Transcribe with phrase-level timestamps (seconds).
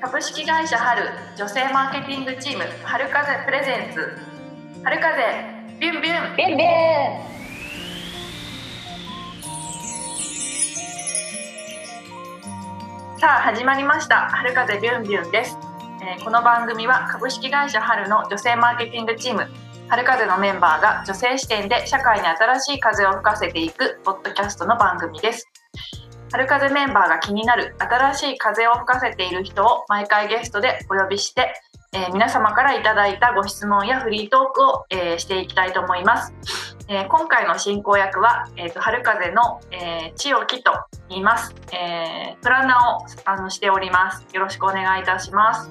[0.00, 1.02] 株式会社春
[1.36, 4.16] 女性マーケティングチーム春風プレゼンツ。
[4.84, 5.22] 春風
[5.80, 6.36] ビュンビュン。
[6.36, 6.70] ビュンビュン
[13.18, 14.28] さあ始まりました。
[14.30, 15.56] 春風ビュンビュンです、
[16.00, 19.48] えーこの番組は株式会社春の女性マーケティングチーム。
[19.88, 25.48] 春風のメンバーが女性視点で社会に新しい風を吹かせていくポッドキャストの番組です。
[26.30, 31.54] 春風メンバーが気になる新しい風を吹かせている人を毎回ゲストでお呼びして、
[31.92, 36.34] えー皆様からいただいたご質問やフリートークを、えーしていきたいと思います、
[36.88, 40.70] えー今回の進行役は、えーと春風の、えー千代木と
[41.08, 44.26] 言います、えープランナーをあのしております。
[44.34, 45.70] よろしくお願いいたします。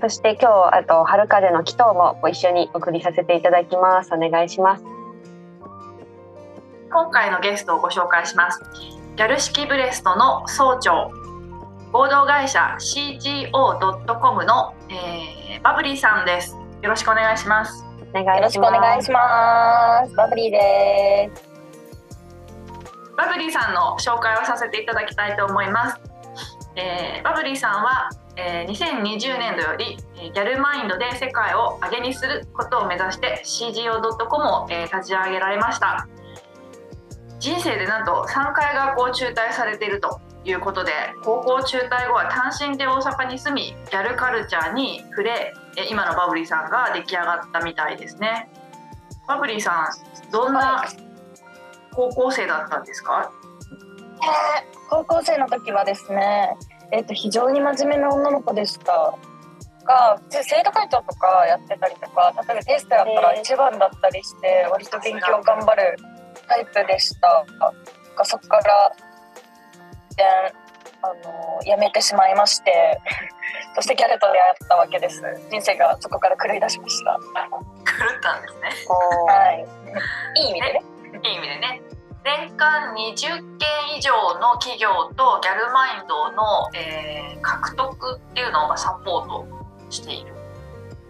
[0.00, 4.12] そして今日あと春風の祈祷もご一緒に送りさせていただきます。
[4.12, 4.95] お願いします。
[6.90, 8.60] 今回のゲストをご紹介します
[9.16, 11.10] ギャル式ブレストの総長
[11.92, 20.14] 合同会社 CGO.com の、えーバブリーさんですよろしくお願いしますお願よろしくお願いします。
[20.14, 21.44] バブリーです。
[23.16, 26.00] バブリーさんの紹介をさせていただきたいと思います。
[26.76, 36.06] えーバブリーさんは、えー2020年度よりえーギャルマインドで世界を上げにすることを目指して CGO.com を、えー立ち上げられました。
[37.38, 40.92] 人生でなんと3回学校を中退されているということで
[41.22, 48.48] 高校中退後は単身で大阪に住みギャルカルチャーに触れえー今のバブリーさんが出来上がったみたいですね。
[49.28, 49.90] バブリーさ
[50.28, 50.84] んどんなは
[51.92, 53.30] 高校生だったんですか、
[54.88, 56.54] 高校生の時はですね、
[56.92, 59.14] えっ、と非常に真面目な女の子でした。
[59.86, 65.96] が普通生徒会長とかやってたりとか、例えばテストやったら一番だったりして、割と勉強頑張る
[66.48, 67.44] タイプでした。
[68.16, 68.92] がそこから
[70.16, 70.24] で
[71.02, 73.00] あの辞めてしまいまして、
[73.74, 75.22] そしてギャルと出会ったわけです。
[75.50, 77.12] 人生がそこから狂い出しました。
[77.14, 77.20] 狂
[78.16, 78.70] ったんですね
[79.28, 79.66] はい。
[80.36, 80.82] いい意味でね。
[81.22, 81.82] いい意味でね
[82.24, 89.46] 年間20件以上の企業とギャルマインドの、えー獲得っていうのをまあサポート
[89.88, 90.34] している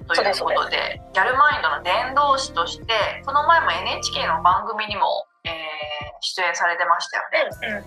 [0.09, 2.87] ということでギャルマインドの伝道師として
[3.25, 5.53] この前も NHK の番組にも、えー
[6.23, 7.51] 出演されてましたよね。
[7.69, 7.85] うんうん。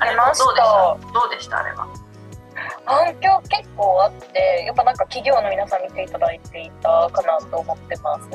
[0.00, 1.12] あれ出ましたどうでした？
[1.12, 1.58] どうでした？
[1.58, 1.86] あれは。
[2.84, 8.28] 反響結構あってやっぱなんか企業の皆さん見ていただいていたかなと思ってます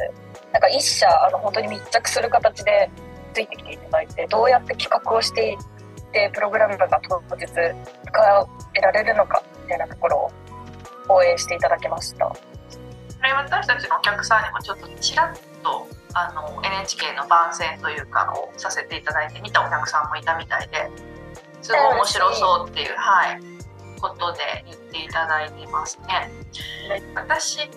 [0.54, 2.90] なんか一社あの本当に密着する形で
[3.34, 5.58] ついてきていただいてどうやって企画をしていっ
[6.12, 7.62] てプログラムが当日使
[8.78, 10.32] えられるのかみたいなところ
[11.10, 12.36] を応援していただきましたこ
[13.26, 20.90] れ私たちのお客さんにもちょっとちらっとあの NHK の番宣というかをさせていただいて見たお客さんもいたみたいで
[21.62, 23.42] すごい面白そうっていう、はい、
[24.00, 26.32] ことで言っていただいてますね。
[27.16, 27.70] 私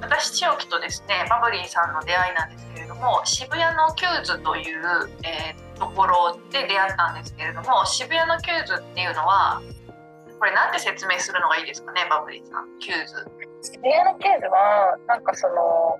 [0.00, 9.60] 私千代木とですねバブリーさんの出会いなんですけれども渋谷の QWS という、えーところで出会ったんですけれども渋谷の QWS っていうのは
[10.38, 13.26] これなんて説明するのがいいですかねバブリーさんキューズ。
[13.64, 15.98] 渋谷の QWS はなんかその、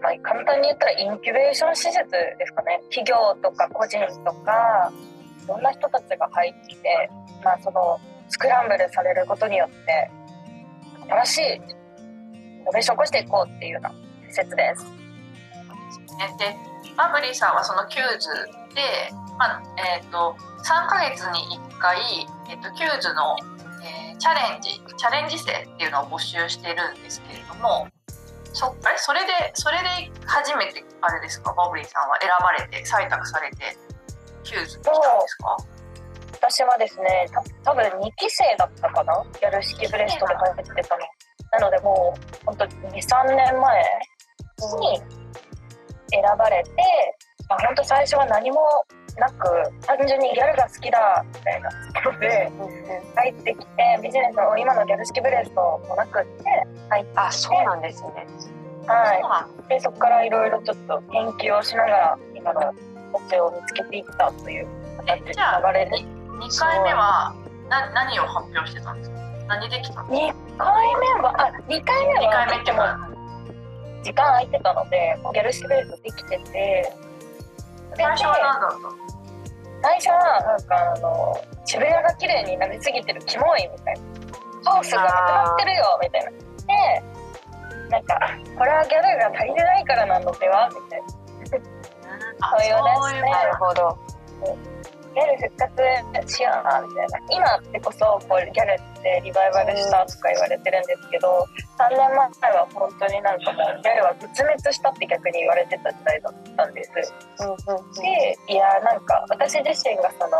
[0.00, 4.90] まあ、簡単に言ったらインキュベーション施設ですかね企業とか個人とか
[5.44, 7.10] いろんな人たちが入ってきて、
[7.44, 10.10] まあ、そのスクランブルされることによって
[11.08, 11.60] 新しいイ
[12.64, 13.92] ノベーション起こしていこうっていうような
[14.28, 14.84] 施設です。
[16.38, 16.56] で
[16.96, 18.28] バブリーさんはその QWS
[18.74, 19.62] で、まあ
[20.00, 20.34] えー、と
[20.64, 21.98] 3ヶ月に1回、
[22.50, 23.36] えー、と QWS の、
[23.86, 27.86] えーチャレンジチャレンジ生っていうのを募集してるんですけれども
[28.52, 28.98] そあれ？
[28.98, 31.52] それでそれで初めてあれですか？
[31.52, 33.76] バブリーさんは選ばれて採択されて
[34.42, 35.56] QWS に来たんですか？
[36.32, 39.24] 私はですねた多分2期生だったかな？
[39.40, 41.02] ギャル式ブレストで入ってたの。
[41.52, 43.82] なのでもう本当2、3年前
[44.80, 44.98] に
[46.10, 46.70] 選ばれて、
[47.48, 48.58] まあ、本当最初は何も
[49.18, 49.48] なく
[49.86, 51.70] 単純にギャルが好きだみたいな。
[51.70, 52.52] ところで
[53.16, 56.44] 入ってきてビジネスの今のギャル式ブレストもなくって
[56.90, 58.26] 入ってあそうなんですね。
[58.86, 62.60] はい、でそこからいろいろちょっと研究をしながら今の
[63.12, 64.66] 形を見つけていったという
[64.98, 65.34] 形で流
[65.72, 67.34] れで2回目は
[67.68, 69.16] な何を発表してたんですか？
[69.48, 73.08] 何できたんですか？2回目はあ2回目2は回目っていうか
[74.04, 76.92] 時間空いてたのでギャル式ブレストできてて。
[77.96, 79.05] で最初は何だったの？
[79.82, 84.00] 最初はなんかあの渋谷が綺麗になりすぎてるキモいみたいな。
[84.72, 86.30] ハウスがなくなってるよみたいな。
[86.30, 86.38] で
[87.90, 88.18] なんか
[88.58, 91.06] これはギャルが足りてないからなのではみたいな。
[92.40, 93.98] あそういうねそういうなるほど
[95.16, 101.48] ギャル復活しようなみたいな今ってこそこうギャルってリバイバルしたとか言われてるんですけど
[101.80, 106.92] 3年前は本当になんかもうギャルは絶滅したって逆に言われてた時代だったんです。
[106.92, 110.36] でいやなんか私自身がその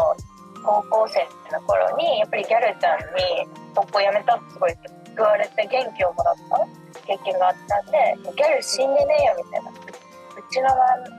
[0.60, 4.76] 高校生の頃にやっぱりギャルちゃんに高校辞めたってすごい
[5.16, 10.68] 救われて元気をもらった経験があったんでギャル死んでねえよみたいなうちの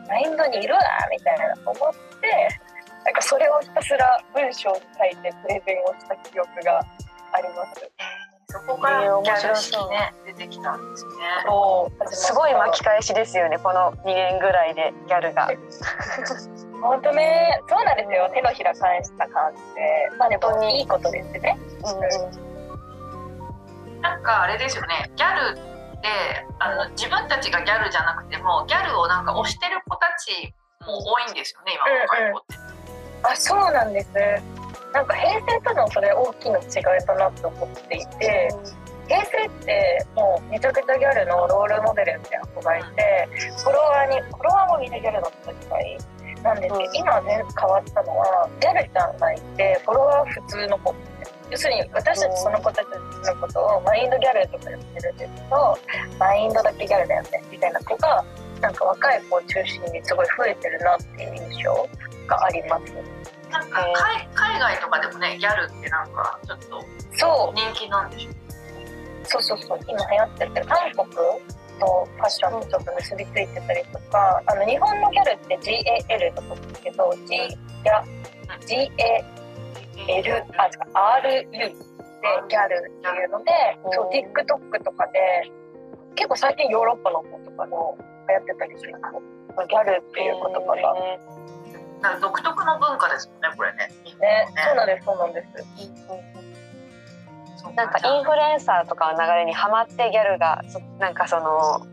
[0.06, 2.67] マインドにいるわみたいな思って
[3.07, 6.80] なんかそれをひたすら文章に書いてプレゼンをした記憶が
[7.31, 7.89] あります。
[8.50, 11.12] そこからギャル式ね出てきたんですね。
[11.45, 15.50] そうすごい巻き返しですよねこの2年ぐらいでギャルが。
[16.83, 21.57] 本当ねそうなんですよ手のひら返した感じでまあでもいいことですね。
[23.95, 26.09] うん、なんかあれですよねギャルって
[26.59, 30.54] あの自分たちがギャルじゃなくてもギャルをなんか推してる子たち
[30.86, 32.57] も多いんですよね今若い子って。
[32.57, 32.67] うんうん
[33.29, 34.09] あそうなんです
[34.94, 36.63] なんか平成とのそれ大きな違
[37.01, 38.50] いだなと思っていて、
[39.07, 43.29] 平成ってもうめちゃくちゃギャルのロールモデルみたいな子がいて
[43.63, 45.97] フォロワーにフォロワーもみんなギャルだった時代
[46.44, 50.95] なんですけど、今ね変わったのはギャルちゃんがいてフォロワー普通の子
[51.51, 52.88] 要するに私たちその子たち
[53.27, 55.77] のことをマインドギャルとか言ってるんですけど
[56.19, 58.23] マインドだけギャルだよねみたいな子が
[58.62, 61.88] なんか若い子を中心にすごい増えてるなっていう印象
[62.27, 63.17] があります。
[63.51, 66.83] なんか海海外とかでもねギャルってなんかちょっと
[67.13, 67.57] そう。
[67.57, 68.31] 人気なんでしょ？
[69.25, 69.79] そうそうそう。
[69.88, 71.09] 今流行ってて韓国
[71.79, 77.35] とファッションとちょっと結びついてたりとかあの日本のギャルって GAL とかですけど G
[77.83, 78.03] や
[78.65, 79.23] GAL
[80.57, 80.65] あ
[81.27, 81.75] 違う RU で
[82.49, 83.51] ギャルっていうので
[83.94, 85.51] そう TikTok とかで
[86.15, 87.97] 結構最近ヨーロッパの子とかも
[88.27, 90.95] 流行ってたりするギャルっていう言葉が。
[92.01, 93.89] なんか独特の文化ですもんねこれね。
[94.19, 95.47] ねそうなんですそうなんです。
[97.75, 100.61] なんかインフルエンサーとかの流れにはまってギャルが
[100.99, 101.85] なんかその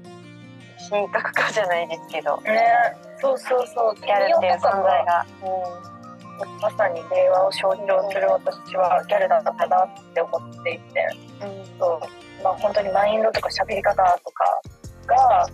[0.88, 2.40] 品格化じゃないですけど。
[2.42, 5.26] ねそうそうそうギャルっていう存在が。
[5.42, 11.08] うん、まさに令和を象徴する私はギャルだったなって思っていて、
[11.40, 12.00] うん、そ
[12.40, 14.60] うまあ本当にマインドとか喋り方とか
[15.06, 15.48] が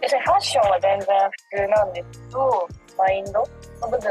[0.00, 3.44] 別にファッションは全然普通なんですけどマインドの
[3.82, 4.10] 部分が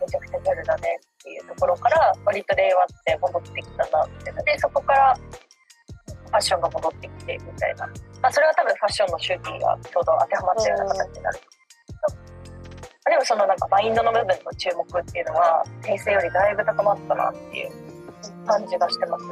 [0.00, 11.38] めちゃくちゃギャルだねっていうところから割と令和って戻ってきたなってのでそこからファッションが戻ってきてみたいな、まあ、それは多分ファッションの周期がちょうど当てはまってるような形になる。
[11.38, 11.40] ん
[13.10, 17.70] でもそのなんかマインドの部分の注目っていうのは平成よりだいぶ高まったなっていう
[18.46, 19.24] 感じがしてます。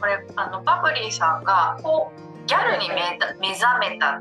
[0.00, 2.94] これあのバブリーさんがこうギャルに目
[3.38, 4.20] 目覚めたっ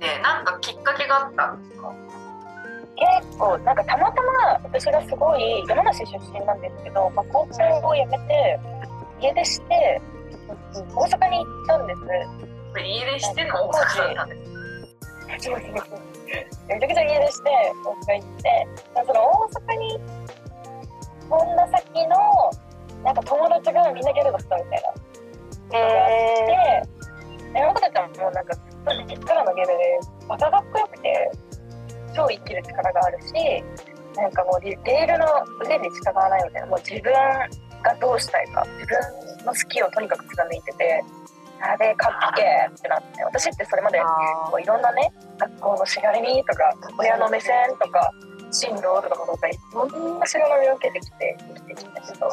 [0.00, 1.92] てなんかきっかけがあったんですか？
[3.02, 8.60] 結構なんかたまたま私がすごい山梨出身なんですけど、まあ、高校を辞めて
[9.20, 10.00] 家出して
[10.94, 12.00] 大阪に行ったんです。
[12.78, 14.52] 家出しての大阪だったんです。
[15.32, 17.50] めちゃくちゃ家出して
[17.84, 18.68] 大阪行って
[19.06, 20.00] その大阪に
[21.28, 22.16] こんな先の
[23.04, 25.01] なんか友達がみんなギャルだったみたいな
[33.28, 33.64] し
[34.16, 35.26] なんかもうレールの
[35.64, 37.12] 腕に従わないみたいなもう自分
[37.82, 41.02] がどうしたいか自分の好きをとにかく貫いてて
[41.60, 44.00] あれかっけーってなって私ってそれまで
[44.50, 48.12] こういろんなね学校のしがらみとか親の目線とか
[48.50, 49.38] 進路とかも
[49.88, 52.26] いろんなしがらみを受けてきて生きてきたけど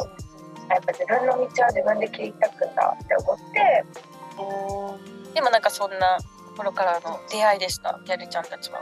[0.69, 3.85] やっぱ自分の道は自分で切り開くんだって思って
[5.33, 6.17] でもなんかそんな
[6.57, 8.81] 頃からの出会いでしたギャルちゃんたちは。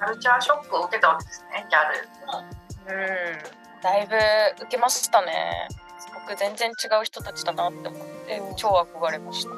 [0.00, 2.96] カルチャーショックを受けたわけですねギャル。
[2.96, 3.00] う
[3.36, 3.82] ん。
[3.82, 4.16] だいぶ
[4.64, 5.68] 受けましたね。
[5.98, 9.50] すごく全然違う人たちだなって思って超憧れました。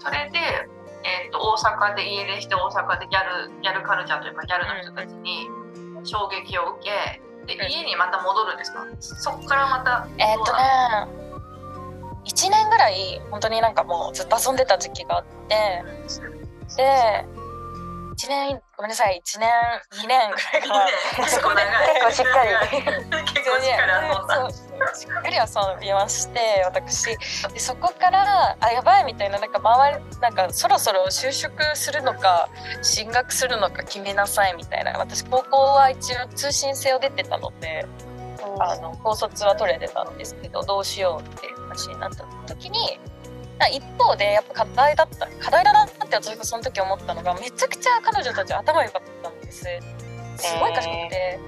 [0.00, 0.38] それで、
[1.04, 5.46] えーと、大阪で家出して大阪でギャルギャルカルチャーというかギャルの人たちに
[6.04, 11.22] 衝撃を受けで家にまた戻るんですか、そこからまたえっとね
[12.24, 15.84] 1年ぐらい本当になんかもうずっと遊んでた時期があって
[16.76, 17.26] で
[18.16, 19.22] 1年ごめんなさい。
[19.24, 19.48] 1年
[20.04, 20.30] 2年。
[20.30, 22.50] ぐらいかな結構長いしっかり。
[22.72, 24.52] 結構しっかり遊
[24.94, 27.16] しっかり遊びまして私。
[27.52, 32.48] でそこからあやばいみたいななんか周りなんかそろそろ就職するのか
[32.82, 34.92] 進学するのか決めなさいみたいな。
[34.98, 37.86] 私高校は一応通信制を出てたので、
[38.58, 43.00] あの高卒は取れてたんですけどどうしようっていう話になった時に
[43.70, 49.64] 一方でやっぱ課題だった課題だなって私がその時思ったのがめちゃくちゃ彼女たち頭良かったんです
[50.36, 51.38] すごい賢くて、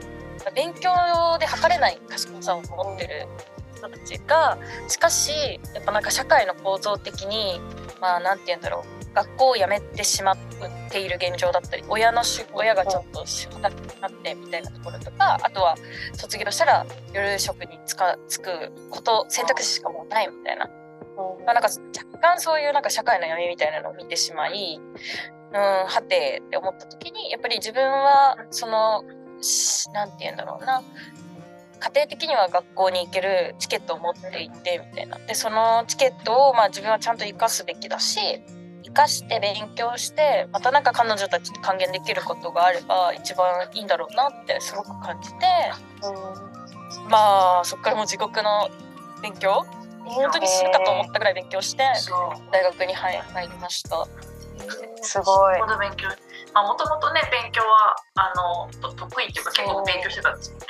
[0.54, 0.92] 勉強
[1.38, 3.26] で測れない賢さを持ってる
[3.76, 4.58] 人たちが
[4.88, 7.60] しかしやっぱなんか社会の構造的に
[8.00, 10.36] まあなんて言うんだろう学校を辞めてしまっ
[10.90, 15.76] ている現状だったり親の親がちょっと仕事なくなってみたいなところとかあとは
[16.14, 20.68] 卒業したら夜職に就くこと選択肢しかもうないみたいな。
[21.44, 24.80] まあ、なんか若干そういうなんか社会の闇みたいなのを見てしまい、
[25.52, 29.04] うん、はてって思った時にやっぱり自分はその
[29.92, 30.82] なんて言うんだろうな。
[31.80, 35.18] 家庭的には学校に行けるチケットを持っていてみたいな。
[35.18, 38.42] でそのチケットをまあ自分はちゃんと生かすべきだし
[38.84, 45.36] 生かして勉強してまたなんか彼女たちに還元できることがあれば一番いいんだろうなってすごく感じて、
[47.02, 48.70] うん、まあそっからもう地獄の
[49.20, 49.66] 勉強
[50.04, 51.82] 本当に死ぬかと思ったぐらい勉強して
[52.52, 54.06] 大学に入りました。
[55.02, 55.54] すごい。
[55.78, 56.08] 勉強
[56.54, 60.66] まあもともとね勉強はあの得意っていうか結構勉強してたんですよね。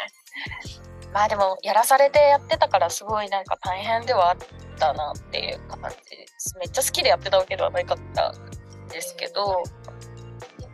[1.12, 4.36] まあでもやらされてやってたからすごいなんか大変ではあっ
[4.78, 9.62] たなっていう感じですめっちゃ好きでやってたわけではなかったんですけど、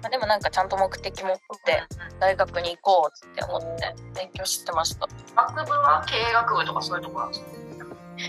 [0.02, 1.36] まあ、でもなんかちゃんと目的持っ
[1.66, 1.82] て
[2.20, 7.69] 大学に行こうって思って勉強してました学部は経営学部とかそういうところなんですか？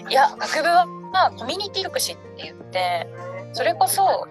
[0.09, 3.07] いや学部はコミュニティ福祉って言って
[3.53, 4.27] それこそ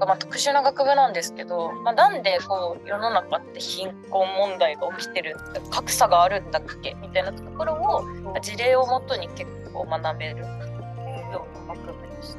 [0.00, 5.36] まあ、特殊な学部なんですけど、まあ、なんでこう世の中って貧困問題が起きてる
[5.70, 8.04] 格差があるんだっけみたいなところを
[8.40, 12.36] 事例をもとに結構学べるような学部でし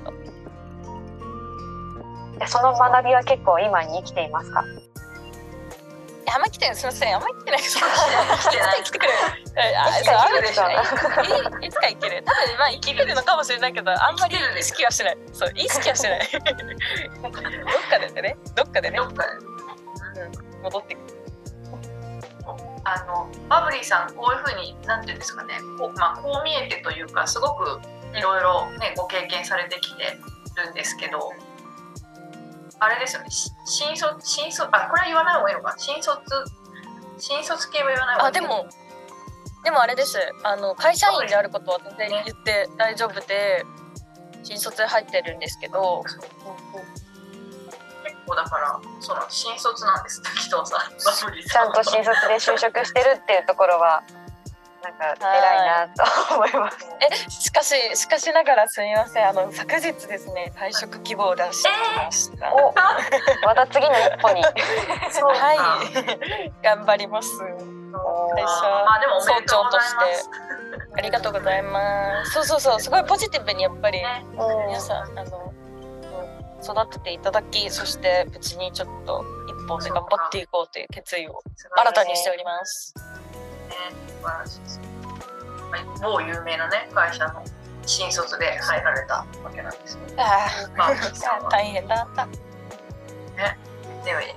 [2.40, 2.48] た。
[2.48, 4.66] その学びは結構今に生きていますか？
[6.34, 7.16] あんま来てすみません。
[7.16, 7.78] あんま来てないです。
[7.78, 9.12] 来てくれ。
[9.78, 10.64] あ、そうあるでしょ。
[11.62, 12.24] いつか生きる。
[12.26, 15.18] 多分まあ生きるのかもしれないけど、あんまり意識はしない。
[15.34, 16.30] そう意識はしない。
[17.22, 17.42] どっか
[18.00, 18.98] でね、どっかでね。
[18.98, 19.30] どっかで。
[20.16, 21.16] うん、戻ってくる。
[22.88, 25.36] あのバブリーさんこういうふうになんていうんです。
[25.36, 27.40] かねこう,、まあ、こう見えてというかす。
[27.40, 27.80] ごく
[28.14, 30.18] いろいろねご経験されてきて
[30.56, 30.96] るんです。
[30.98, 31.32] けど
[32.80, 33.30] あれですよね。
[33.66, 35.76] 新卒新卒あこれは言わない方がいいのか？
[35.78, 36.20] 新卒
[37.18, 38.38] 新卒系は言わない方がいい。
[38.38, 38.68] あでも
[39.64, 40.20] でもあれです。
[40.44, 43.66] あの会社員であることは全然言って大丈夫で
[44.44, 46.04] 新卒で入ってるんですけど。
[46.04, 46.20] 結
[48.28, 50.22] 構だからその新卒なんです。
[50.22, 50.82] 紀藤さん。
[50.98, 54.04] ちゃんと新卒で就職してるっていうところは
[54.86, 56.78] なんか偉いなと思います。
[57.02, 59.28] え、しかし、しかしながらすみません。
[59.28, 62.48] あの昨日ですね、退職希望を出してきました。
[62.48, 62.74] えー、お、
[63.46, 64.44] また次の一歩に。
[64.46, 67.30] はい、頑張ります。
[67.40, 67.96] 会社、
[68.86, 70.46] まあ、でも総長として。
[70.98, 72.32] ありがとうございます。
[72.32, 74.04] そうそうそう、すごいポジティブにやっぱり、
[74.68, 75.52] 皆さん、あの。
[76.66, 81.44] 育てていただき、そして別にちょっと一本で頑張っていこうという決意を
[81.76, 82.96] 新たにしております。
[83.68, 83.76] ね
[84.22, 84.82] 素晴らしいです、
[85.72, 87.44] はい、某有名なね会社の
[87.86, 90.26] 新卒で入られたわけなんですけど、あ
[90.76, 90.90] まあ、
[91.50, 92.26] 大変だった。
[92.26, 93.60] ね、
[94.04, 94.36] でもね、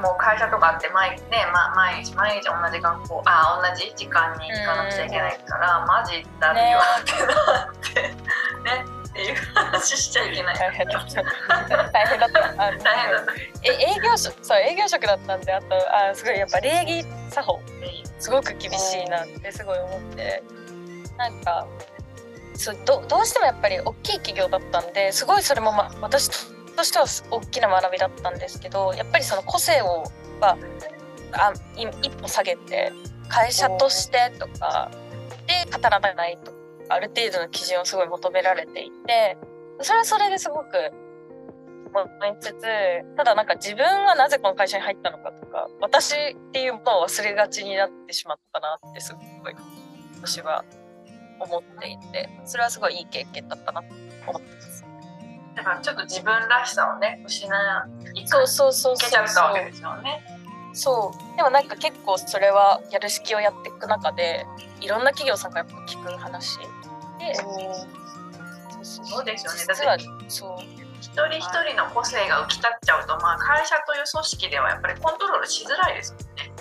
[0.00, 8.02] もう会社とかって毎,、ねま、毎日毎日同じ学校あ同じ時間に行かなくちゃいけないから、マジだるよってなって。
[8.02, 10.58] ねっていう話しちゃいけない。
[10.58, 11.22] 大変だった。
[11.22, 11.92] 大変だった。
[11.92, 12.30] 大変だっ
[12.82, 13.32] た。
[13.62, 17.60] え営業職そう営業職だったんであとあすごいやっぱ礼儀作法
[18.18, 20.42] すごく厳しいなってすごい思って
[21.16, 21.66] なんか
[22.54, 26.28] そうどどうしてもやっぱり大きい企業だったんですごいそれも、ま、私
[26.76, 30.04] としては大きな学びだったんですけどやっぱりその個性を
[30.40, 30.58] は
[31.32, 32.92] あ一歩下げて
[33.28, 34.90] 会社としてとか
[35.46, 36.52] で語らないと
[36.88, 39.36] ある程度の基準をすごい求められていて
[39.80, 40.64] それはそれですごく
[41.94, 42.62] 思いつつ
[43.16, 49.54] ただなんか自分はなぜこの会社に入ったのかとか私っていうものを忘れがちになってしまったなってすごい
[50.20, 50.64] 私は
[51.40, 53.88] 思っていてそれはすごいいい経験だったなと
[54.26, 54.84] 思ってます。
[55.54, 60.33] だからちょっと自分らしさをね失いそうそうそうそうそうそう
[61.36, 64.44] でもなんか結構それはやる式をやっていく中で
[64.80, 66.58] いろんな企業さんがやっぱ聞く話。
[67.18, 67.34] で、
[68.82, 69.58] そうですよね。
[69.68, 69.96] 実は
[70.28, 70.58] そう。
[71.00, 76.52] 一人一人の個性が浮き立っちゃうと、まあ、会社という組織ではやっぱりコントロールしづらいですもんね。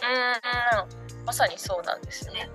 [1.15, 2.49] うんまさにそうなんですよね。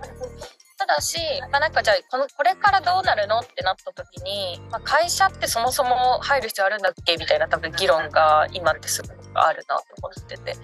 [0.89, 1.19] だし、
[1.53, 10.61] まあ、なんかじゃあこのこれからどうなるのってなった時に、まあ、会社ってそもそも入る必要あるんだっけみたいな多分議論が今ってすごくあるなと思っててそ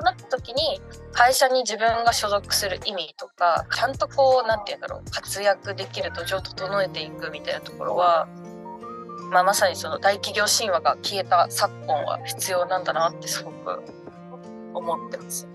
[0.00, 0.80] うなった時に
[1.12, 8.28] 会社に自分が所属する意味とかちゃんとこう何て言うんだろう活躍できる土壌を整えていくみたいなところは
[9.30, 13.82] まあ、まさにその大企業神話が消えた昨今は必要なんだなってすごく
[14.74, 15.52] 思ってますね。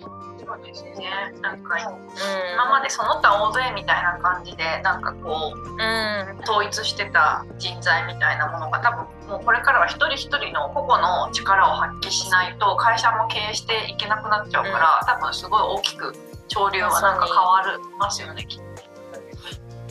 [0.55, 1.09] そうですね。
[1.41, 2.53] なんかうん。
[2.53, 6.39] 今までその他大勢みたいな感じでなんかこううん。
[6.43, 16.13] 統一してた人材みたいなものが多分もうこれからは一人一人の個々の力を発揮しないと会社も経営していけなくなっちゃうから、多分すごい大きく
[16.49, 18.63] 潮流はなんか変わるますよねきっと。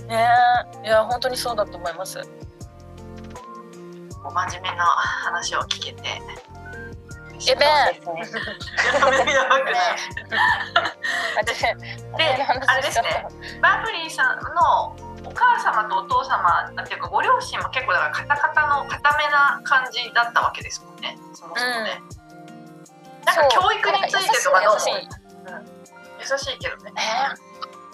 [0.07, 0.28] ね
[0.85, 2.21] えいや本当にそうだと思います。
[4.23, 6.02] 真面目な話を聞けて
[7.49, 7.64] えべ
[8.04, 8.40] そうですね。
[12.16, 12.18] で。
[12.18, 12.25] で
[12.66, 13.26] あれですね。
[13.61, 21.16] バブリーさんのお母様とお父様っていうかご両親も結構だからカタカタの固めな感じだったわけですもんね。
[21.34, 22.00] そもそもね、
[23.25, 24.75] なんか教育についてとかどう？
[24.75, 25.08] 優しい。
[26.32, 26.92] 優しいけどね。
[26.96, 27.51] えー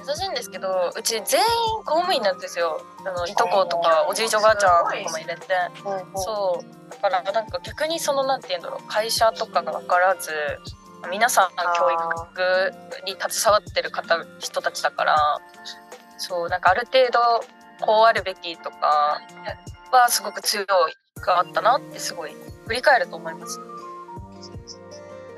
[0.08, 1.46] 優しいんですけどうち全員
[1.84, 2.80] 公務員なんですよ。
[3.06, 5.46] あのいとことかおじいちゃんおばあちゃんとかも入れて
[6.14, 6.90] そう。
[6.90, 8.88] だからなんか逆にそのなんて言うんだろう。
[8.88, 10.32] 会社とかが分からず
[11.10, 15.16] 皆さんが教育に携わってる方人たちだから
[16.16, 17.20] そうなんかある程度
[17.84, 19.20] こうあるべきとか
[19.92, 20.66] はすごく強い
[21.20, 22.32] があったなってすごい
[22.66, 23.60] 振り返ると思います。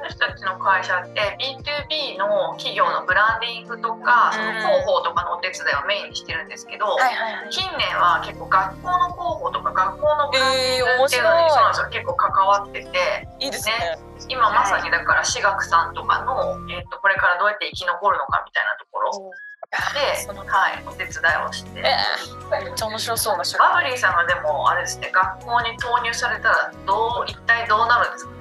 [0.03, 7.51] 私たちの会社って B2B の企業のブランディングとか、その広報とかのお手伝いをメインにしてるんですけど、はいはいはい。
[7.51, 13.99] 近年は結構学校の広報とか学校のブランディングっていうのに、白いそうなんですよ結構関わってていいですね。
[14.29, 19.33] 今まさにだから私学さんとかの、えー、とこれからどうやって生き残るのかみたいなところ
[19.71, 21.81] で、そのはい、お手伝いをして。
[21.81, 23.45] えー、めっちゃ面白そうな。
[23.59, 28.40] バブリーさんがでもあれですね学校に投入されたらどう一体どうなるんですか？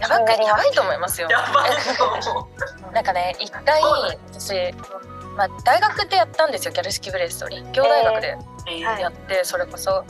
[0.00, 1.28] やばくやばいと思いますよ。
[1.30, 2.48] やばいと思
[2.90, 2.92] う。
[2.92, 3.82] なんかね一回
[4.32, 4.72] 私、
[5.36, 8.36] まあ、大学でやったんですよギャル式ブレスト立教大学で
[8.84, 9.00] はい。
[9.00, 10.04] やって、それこそ。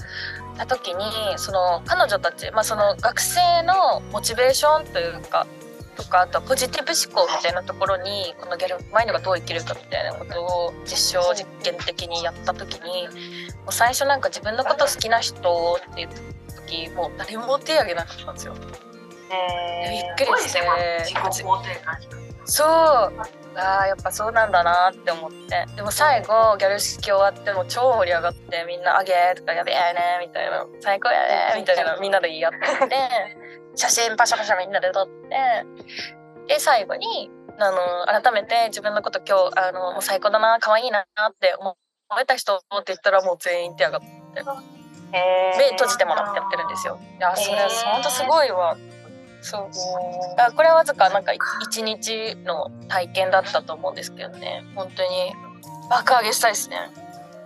[0.60, 1.04] た時に
[1.38, 5.46] その彼女たち、まあ、その学生のモチベーションというか
[5.96, 13.08] とかあとはポジティブ思考みたいなところにこのギャルマインドがどう生きるかみたいなことを実証実験的にやった時に
[13.64, 16.10] もう最初なんか自分のこと好きな人って言っ
[16.48, 18.54] た時もう誰も手挙げなかったんですよ。
[19.30, 20.60] びっくりして。
[21.04, 22.20] 自己肯定感。
[22.44, 23.40] そう。
[23.56, 25.66] あーやっぱそうなんだなって思って。
[25.76, 31.20] でも最後ギャル式終わっても超盛り上がってみんな「あげー」とか「やべえね」みたいな「最高や
[31.54, 32.58] ね」みたいなみんなで言い合って。
[32.88, 32.96] て
[33.76, 35.66] 写真パシャパシャみんなで撮って
[36.48, 41.04] で最後にあの改めて自分のこと今日あのもう最高だな可愛いなっ
[41.38, 41.76] て思
[42.20, 44.06] えた人って言ったらもう全員手上がって。
[45.12, 47.00] 目閉じてもらってやってるんですよ。
[47.18, 48.76] いやそれ本当すごいわ。
[49.42, 49.70] そう。
[50.38, 54.64] あこれはわずかなんか一日の体験だったと思うんですけどね。
[54.74, 55.32] 本当に。
[55.90, 56.90] 爆上げしたいですね。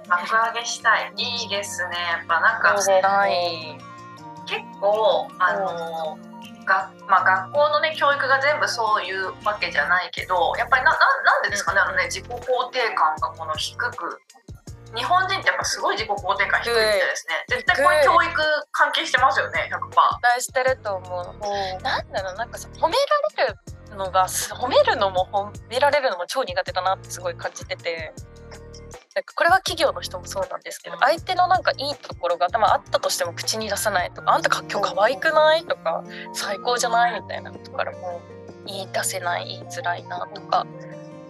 [0.09, 1.13] 爆上げしたい。
[1.17, 1.97] いいですね。
[2.13, 2.75] やっぱなんか
[3.09, 3.79] はい。
[4.47, 6.19] 結構あの
[6.65, 11.81] がまあ、学校のね教育が全部そういうわけじゃないけどやっぱりなななんでですかね。
[11.81, 12.37] あのね自己肯
[12.73, 14.21] 定感がこの低く
[14.97, 19.91] 日本人ってやっぱすごい自己肯定感低いみたいですね絶対これ教育関係してますよね100%
[20.23, 21.83] 大してると思う。
[21.83, 22.95] なんだろうなんかさ褒め
[23.39, 23.49] られ
[23.91, 28.13] るのがす褒めるのも褒められるのも超苦手だなってすごい感じてて。
[29.15, 36.03] なんかこれは企業の人もそうなんですけど相手のなんかいいところがまああったとしても口に出さないとか「あんた今日可愛くない?」とか
[36.35, 38.21] 「最高じゃない?」みたいなことからも
[38.67, 40.67] 言い出せない言いづらいなとか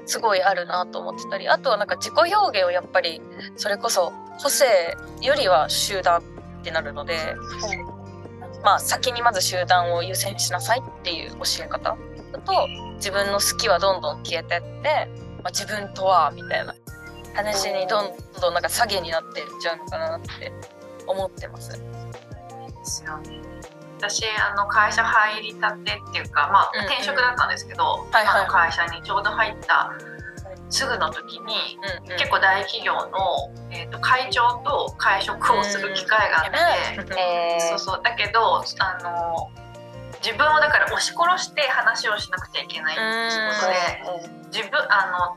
[0.06, 3.20] すごいあるなと思ってたりあとはなんか自己表現をやっぱり
[3.56, 4.12] それこそ
[4.42, 4.64] 個性
[5.22, 6.22] よりは集団っ
[6.62, 7.18] てなるので、
[8.64, 11.96] まあ先にまず集団を優先しなさいっていう教え方。
[12.32, 15.08] だと自分の好きはどんどん消えてって、
[15.42, 16.74] まあ、自分とはみたいな。
[17.34, 20.52] 話にどんどんなんか下げになっていっちゃうのかなって
[21.06, 21.70] 思ってます。
[21.70, 21.78] で
[22.84, 23.53] すよね
[24.08, 26.86] 私あの会社入りたてっていうか、まあ、うんうん。
[26.86, 28.42] 転職だったんですけど、はいはい。
[28.42, 29.92] あの会社にちょうど入った
[30.70, 32.18] すぐの時にうんうん。
[32.18, 38.00] 結構大企業の、えー、と会長と会食をする機会があって、えそうそう。
[38.02, 39.50] だけどあの
[40.24, 45.12] 自分をだから押し殺して話をしなくちゃいけない仕事で自分あ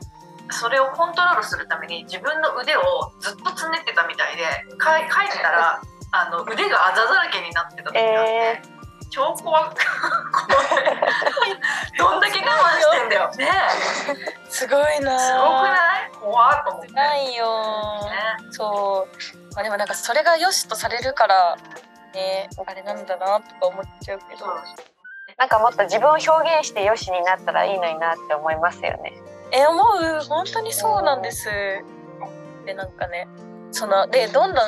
[0.50, 2.80] それをコントロールするために自分の腕を
[3.20, 4.44] ずっとつねってたみたいで
[4.80, 8.62] 書いてたらあの腕があざだらけになってた時があって、
[9.10, 9.76] 超怖く
[10.32, 10.62] 怖
[11.46, 11.58] い。
[11.98, 13.30] どんだけ我慢してんだよ。
[13.36, 14.50] ねえ。
[14.50, 16.10] すごいすごくなない？
[16.20, 16.88] 怖っと思って。
[16.88, 17.46] ねないよ。
[18.50, 21.56] そう、まあ、でもなんかそれが良しとされるから
[22.14, 24.46] ねあれなんだなとか思っちゃうけど。
[25.38, 29.12] なんかもっと自分を表現してよしになったらいいのになって思いますよね。
[29.52, 30.20] え思う？
[30.26, 31.48] 本当にそうなんです。
[32.66, 33.28] でなんかね
[33.70, 34.64] そのでどんどん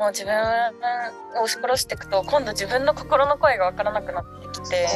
[0.00, 4.88] もう自分を押し殺していくと今度自分の心の声が分からなくなってきて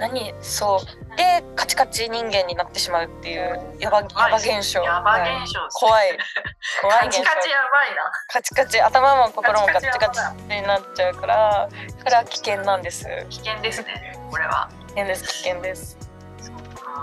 [0.00, 0.34] 何？
[0.42, 1.16] そう。
[1.16, 4.82] でカチカチ人間になってしまうっていうやばやば現象。
[4.82, 6.18] やば現象、怖い。
[6.82, 8.10] 怖いカチカチやばいな。
[8.32, 8.80] カチカチ。
[8.80, 11.68] 頭も心もカチカチになっちゃうから
[12.02, 13.06] これは危険なんです。
[13.30, 14.68] 危険ですねこれは。
[14.88, 15.96] 危険です危険です。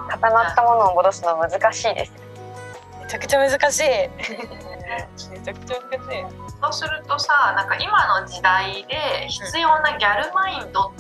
[0.10, 2.12] 固まったものを戻すのは難しいです。
[3.02, 4.10] めちゃくちゃ難しい
[5.32, 6.26] めちゃくちゃ難しい。
[6.62, 10.94] そうするとさなんか今の時代で必要なギャルマインド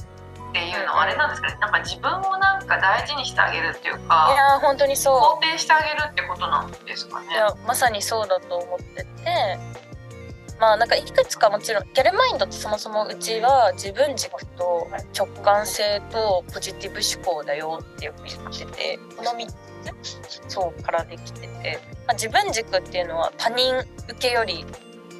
[0.49, 1.57] っていうのはあれなんですかね？
[1.59, 7.27] なんか自分をなんか大事にしてあげるっていういかや本当にそ肯定してあげるってことなんですかね？
[7.29, 9.07] ういやまさにそうだと思ってて
[10.59, 14.87] まあなんかいくつかもちろんギャルマインドってそもそもうちは自分軸と
[15.17, 19.55] 直感性とポジティブ思考だよってよく言っててこの3つ
[20.47, 23.75] そうからできてて、まあ、自分軸っていうのは他人
[24.09, 24.65] 受けより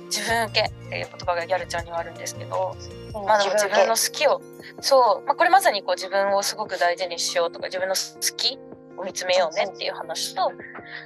[0.06, 2.76] 自分受けっていう言葉がギャルちゃんにはあるんですけど
[3.14, 4.42] まあでも自分の好きを
[4.82, 8.58] そう、まあ、これまさにこう自分をすごく大事にしようとか自分の好き
[8.98, 10.52] を見つめようねっていう話とあ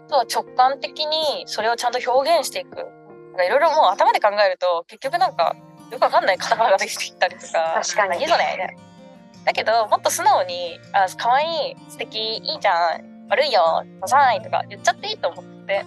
[0.10, 2.86] とは直感的にそれをちゃんと表現していく
[3.40, 5.56] かいろいろもう頭で考えると結局なんか
[5.92, 8.78] よくわかんないカタカナができてきたりとか確かに何それ
[9.46, 15.86] だけどもっと素直に「あ可愛い素敵いいじゃん悪いよダサい」とか言っちゃっていいと思って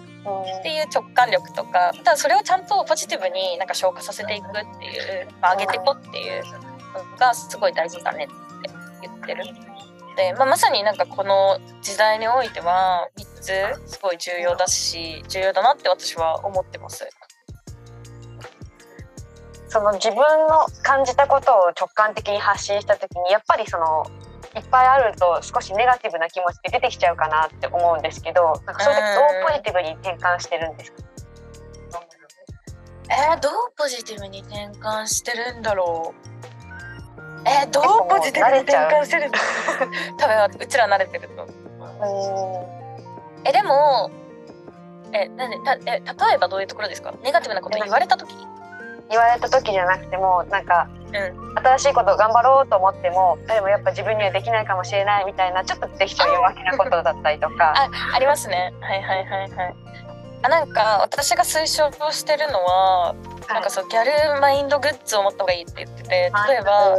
[0.59, 8.69] っていう直感力とかただそれをちゃんとポジティブになんか消化させていくっていう、まあ、上げていこうっていうのがすごい大事だねって
[9.01, 9.43] 言ってる。
[10.15, 13.25] で、まあ、まさになんかこの時代においては3
[13.85, 17.07] つすごい重要だし重要だなって私は思ってます。
[19.73, 24.05] その自分の感じたことを直感的に発信した時にやっぱりその
[24.55, 30.97] いっぱいあると少しネガティブな気持ちって出てきちゃうかなって思うんですけどなんかそういう時どうポジティブに転換してるんですか？
[33.09, 37.49] えー、どうポジティブに転換してるんだろう。
[37.49, 39.43] えー、どうポジティブに転換してるんだろ
[39.85, 39.89] う。
[40.17, 41.47] 多分うちら慣れてると
[43.45, 44.09] えでも
[45.11, 46.01] えなんでたえ例
[46.35, 47.11] えばどういうところですか？
[47.23, 48.35] ネガティブなこと言われた時？
[49.09, 51.53] 言われた時じゃなくてもなんかうん。
[51.55, 57.73] 新しいこと頑張ろうと思ってもでもやっぱ自分にはできないかもしれないみたいなちょっとできちゃう弱気なことだったりとか。
[57.75, 58.73] あありますね。
[58.81, 59.75] はいはいはいはい。
[60.43, 63.15] あなんか私が推奨してるのは
[63.47, 64.03] なんかそうギャ
[64.35, 66.97] ルマインドグッズを持った方がいいって言ってて例えば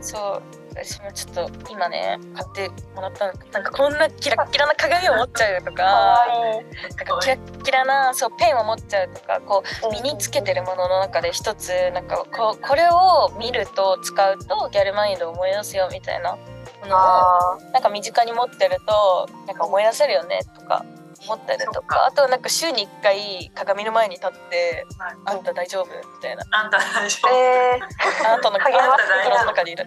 [0.00, 3.32] そう私もちょっと今ね買ってもらったの。
[3.52, 20.84] なんかこんなキラッキラな鏡を持っちゃうとかなんかキラッキラなそうペンを持っちゃうとかこう身につけてるものの中で一つなんかこうこれを見ると使うとギャルマインドを思い出すよみたいなものをあなんか身近に持ってるとなんか思い出せるよねとか
[21.24, 22.06] 思ったりとかか。
[22.06, 26.44] あとはなんか週に1回鏡の前に立ってはい「あんた大丈夫?」みたいな。
[26.50, 27.80] あんた大丈ー夫、え
[28.26, 29.86] 「あなたの心の中にいる」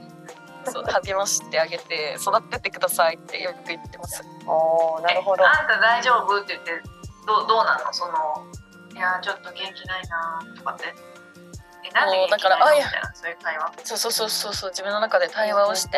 [0.65, 4.21] そう励ましてあげて育ってってくださいってよく言ってます。
[4.23, 5.43] ー、おーなるほど。
[5.43, 6.71] えあんた大丈夫って言って
[7.25, 7.93] どうどうなの？
[7.93, 8.13] その
[8.93, 10.93] いやちょっと元気ないなとかって？
[11.85, 12.27] えなんで元気ないの？
[12.27, 12.85] もうだからあいや。
[12.85, 13.71] みたいなそういう会話？
[13.83, 15.97] そうそうそうそうそう自分の中で対話をして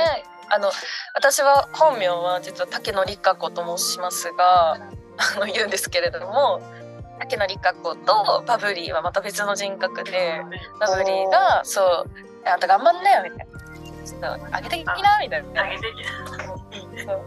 [0.49, 0.71] あの
[1.15, 4.79] 私は本名は実は竹野理香子と申しますがあ
[5.39, 6.61] の言うんですけれども
[7.19, 10.41] 竹野理香子とバブリーはまた別の人格で
[10.79, 12.11] バブリーがそう
[12.49, 13.59] 「あんた頑張んなよ」みたいな
[14.05, 15.63] 「ちょっと上げてきな」みたいな。
[15.63, 16.03] あげてき
[17.03, 17.17] そう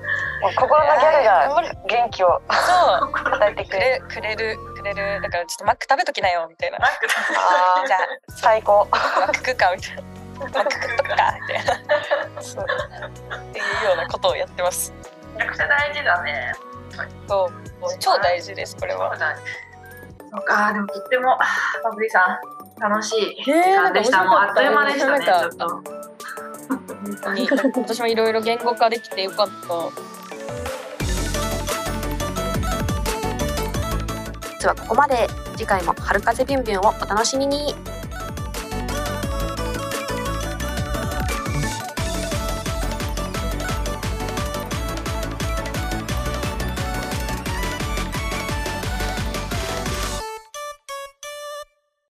[0.40, 3.10] もう心のギャルが元気をそう。
[3.34, 5.20] 与えてくくれくれるくれる。
[5.20, 6.78] だからちょっとマック食べときなよみたいな。
[6.78, 9.56] マックじゃあー 最高マック食う。
[9.56, 10.02] かみたいな
[10.40, 12.42] マック食っとくかみたいな。
[12.42, 12.64] そう。
[12.64, 14.92] っていうようなことをやってます。
[15.34, 16.52] めちゃくちゃ大事だね。
[17.28, 17.98] そう。
[17.98, 19.16] 超大事ですこれは。
[19.16, 25.93] そうかでもとってもあーバブリーさん楽しい時間でした、なんもうあっという間でしたねちょっと
[27.04, 27.48] 本当に。
[27.50, 29.54] 私もいろいろ言語化できてよかった。
[34.58, 35.28] 実はここまで。
[35.56, 37.76] 次回も春風ビュンビュンをお楽しみに。